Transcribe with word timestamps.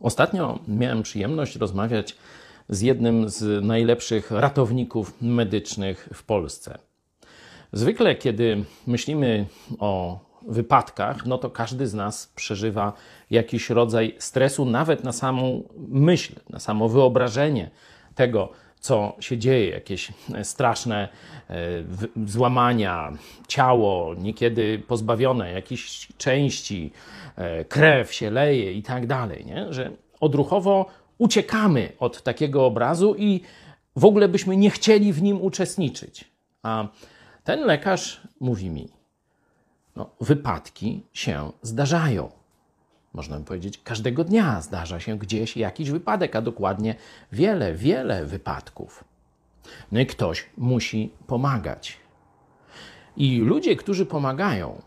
Ostatnio 0.00 0.58
miałem 0.68 1.02
przyjemność 1.02 1.56
rozmawiać 1.56 2.16
z 2.68 2.80
jednym 2.80 3.28
z 3.28 3.64
najlepszych 3.64 4.30
ratowników 4.30 5.22
medycznych 5.22 6.08
w 6.14 6.22
Polsce. 6.22 6.78
Zwykle, 7.72 8.14
kiedy 8.14 8.64
myślimy 8.86 9.46
o 9.78 10.20
wypadkach, 10.42 11.26
no 11.26 11.38
to 11.38 11.50
każdy 11.50 11.86
z 11.86 11.94
nas 11.94 12.32
przeżywa 12.36 12.92
jakiś 13.30 13.70
rodzaj 13.70 14.14
stresu, 14.18 14.64
nawet 14.64 15.04
na 15.04 15.12
samą 15.12 15.62
myśl, 15.88 16.34
na 16.50 16.58
samo 16.58 16.88
wyobrażenie 16.88 17.70
tego, 18.14 18.52
co 18.80 19.16
się 19.20 19.38
dzieje, 19.38 19.70
jakieś 19.70 20.12
straszne 20.42 21.08
e, 21.50 21.56
złamania, 22.26 23.12
ciało 23.48 24.14
niekiedy 24.14 24.82
pozbawione 24.88 25.52
jakichś 25.52 26.08
części, 26.18 26.92
e, 27.36 27.64
krew 27.64 28.14
się 28.14 28.30
leje 28.30 28.72
i 28.72 28.82
tak 28.82 29.06
dalej, 29.06 29.46
nie? 29.46 29.72
że 29.72 29.90
odruchowo 30.20 30.86
uciekamy 31.18 31.92
od 31.98 32.22
takiego 32.22 32.66
obrazu 32.66 33.14
i 33.18 33.40
w 33.96 34.04
ogóle 34.04 34.28
byśmy 34.28 34.56
nie 34.56 34.70
chcieli 34.70 35.12
w 35.12 35.22
nim 35.22 35.42
uczestniczyć. 35.42 36.24
A 36.62 36.88
ten 37.44 37.60
lekarz 37.60 38.20
mówi 38.40 38.70
mi, 38.70 38.88
no, 39.96 40.10
wypadki 40.20 41.02
się 41.12 41.52
zdarzają. 41.62 42.37
Można 43.14 43.38
by 43.38 43.44
powiedzieć, 43.44 43.80
każdego 43.84 44.24
dnia 44.24 44.60
zdarza 44.60 45.00
się 45.00 45.18
gdzieś 45.18 45.56
jakiś 45.56 45.90
wypadek, 45.90 46.36
a 46.36 46.42
dokładnie 46.42 46.94
wiele, 47.32 47.74
wiele 47.74 48.24
wypadków. 48.24 49.04
No 49.92 50.00
i 50.00 50.06
ktoś 50.06 50.46
musi 50.56 51.12
pomagać. 51.26 51.96
I 53.16 53.38
ludzie, 53.38 53.76
którzy 53.76 54.06
pomagają, 54.06 54.82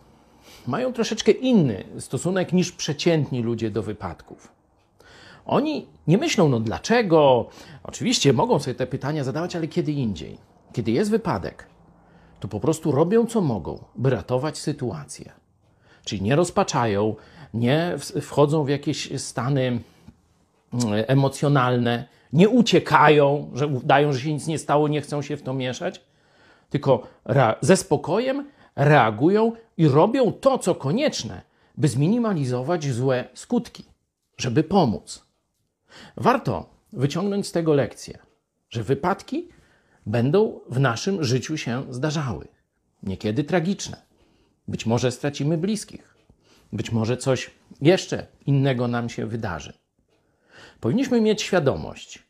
mają 0.67 0.93
troszeczkę 0.93 1.31
inny 1.31 1.83
stosunek 1.99 2.53
niż 2.53 2.71
przeciętni 2.71 3.41
ludzie 3.41 3.71
do 3.71 3.83
wypadków. 3.83 4.51
Oni 5.45 5.87
nie 6.07 6.17
myślą, 6.17 6.49
no 6.49 6.59
dlaczego? 6.59 7.49
Oczywiście 7.83 8.33
mogą 8.33 8.59
sobie 8.59 8.75
te 8.75 8.87
pytania 8.87 9.23
zadawać, 9.23 9.55
ale 9.55 9.67
kiedy 9.67 9.91
indziej. 9.91 10.37
Kiedy 10.73 10.91
jest 10.91 11.11
wypadek, 11.11 11.67
to 12.39 12.47
po 12.47 12.59
prostu 12.59 12.91
robią 12.91 13.25
co 13.25 13.41
mogą, 13.41 13.83
by 13.95 14.09
ratować 14.09 14.57
sytuację. 14.57 15.31
Czyli 16.05 16.21
nie 16.21 16.35
rozpaczają, 16.35 17.15
nie 17.53 17.95
wchodzą 18.21 18.63
w 18.63 18.69
jakieś 18.69 19.21
stany 19.21 19.61
mm, 19.61 19.81
emocjonalne, 21.07 22.07
nie 22.33 22.49
uciekają, 22.49 23.51
że 23.53 23.67
udają, 23.67 24.13
że 24.13 24.19
się 24.19 24.33
nic 24.33 24.47
nie 24.47 24.59
stało, 24.59 24.87
nie 24.87 25.01
chcą 25.01 25.21
się 25.21 25.37
w 25.37 25.41
to 25.41 25.53
mieszać, 25.53 26.01
tylko 26.69 27.07
ze 27.61 27.77
spokojem 27.77 28.49
reagują 28.75 29.51
i 29.77 29.87
robią 29.87 30.31
to, 30.31 30.57
co 30.57 30.75
konieczne, 30.75 31.41
by 31.77 31.87
zminimalizować 31.87 32.85
złe 32.85 33.27
skutki, 33.33 33.85
żeby 34.37 34.63
pomóc. 34.63 35.25
Warto 36.17 36.69
wyciągnąć 36.93 37.47
z 37.47 37.51
tego 37.51 37.73
lekcję, 37.73 38.19
że 38.69 38.83
wypadki 38.83 39.47
będą 40.05 40.59
w 40.69 40.79
naszym 40.79 41.23
życiu 41.23 41.57
się 41.57 41.83
zdarzały. 41.89 42.47
Niekiedy 43.03 43.43
tragiczne. 43.43 44.01
Być 44.67 44.85
może 44.85 45.11
stracimy 45.11 45.57
bliskich. 45.57 46.10
Być 46.73 46.91
może 46.91 47.17
coś 47.17 47.51
jeszcze 47.81 48.27
innego 48.45 48.87
nam 48.87 49.09
się 49.09 49.25
wydarzy. 49.25 49.73
Powinniśmy 50.79 51.21
mieć 51.21 51.41
świadomość, 51.41 52.23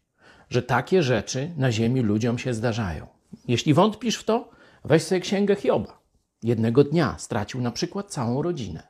że 0.49 0.63
takie 0.63 1.03
rzeczy 1.03 1.51
na 1.57 1.71
Ziemi 1.71 2.01
ludziom 2.01 2.37
się 2.37 2.53
zdarzają. 2.53 3.07
Jeśli 3.47 3.73
wątpisz 3.73 4.17
w 4.17 4.23
to, 4.23 4.49
weź 4.83 5.03
sobie 5.03 5.21
księgę 5.21 5.55
Hioba. 5.55 6.01
Jednego 6.43 6.83
dnia 6.83 7.15
stracił 7.19 7.61
na 7.61 7.71
przykład 7.71 8.11
całą 8.11 8.41
rodzinę. 8.41 8.83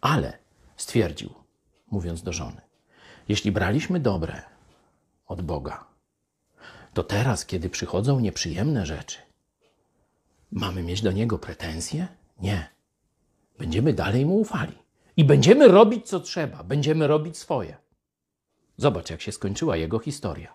Ale 0.00 0.38
stwierdził, 0.76 1.34
mówiąc 1.90 2.22
do 2.22 2.32
żony, 2.32 2.60
jeśli 3.28 3.52
braliśmy 3.52 4.00
dobre 4.00 4.42
od 5.26 5.42
Boga, 5.42 5.84
to 6.94 7.04
teraz, 7.04 7.46
kiedy 7.46 7.70
przychodzą 7.70 8.20
nieprzyjemne 8.20 8.86
rzeczy, 8.86 9.18
mamy 10.50 10.82
mieć 10.82 11.02
do 11.02 11.12
Niego 11.12 11.38
pretensje? 11.38 12.08
Nie. 12.40 12.75
Będziemy 13.58 13.92
dalej 13.92 14.26
Mu 14.26 14.36
ufali. 14.40 14.78
I 15.16 15.24
będziemy 15.24 15.68
robić, 15.68 16.08
co 16.08 16.20
trzeba. 16.20 16.64
Będziemy 16.64 17.06
robić 17.06 17.38
swoje. 17.38 17.76
Zobacz, 18.76 19.10
jak 19.10 19.20
się 19.20 19.32
skończyła 19.32 19.76
jego 19.76 19.98
historia. 19.98 20.54